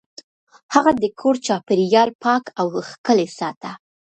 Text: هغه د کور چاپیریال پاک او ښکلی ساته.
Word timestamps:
هغه 0.73 0.91
د 1.01 1.03
کور 1.19 1.35
چاپیریال 1.45 2.09
پاک 2.23 2.43
او 2.59 2.67
ښکلی 2.89 3.27
ساته. 3.39 3.71